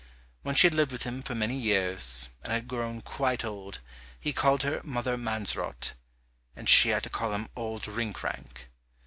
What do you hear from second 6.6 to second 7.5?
she had to call him